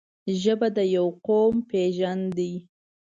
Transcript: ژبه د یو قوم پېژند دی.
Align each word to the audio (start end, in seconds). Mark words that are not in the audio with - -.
ژبه 0.41 0.67
د 0.77 0.79
یو 0.97 1.07
قوم 1.27 1.55
پېژند 1.69 2.25
دی. 2.37 2.53